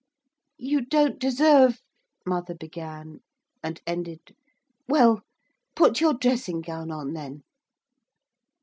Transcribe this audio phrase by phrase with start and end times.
[0.57, 1.83] 'You don't deserve,'
[2.25, 3.19] mother began,
[3.61, 4.35] and ended,
[4.87, 5.21] 'Well,
[5.75, 7.43] put your dressing gown on then.'